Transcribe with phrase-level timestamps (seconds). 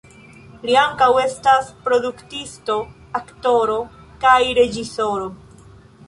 [0.67, 2.77] Li ankaŭ estas produktisto,
[3.19, 3.75] aktoro,
[4.25, 5.29] kaj reĝisoro.